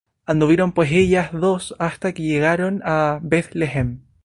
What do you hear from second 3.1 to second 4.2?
Beth-lehem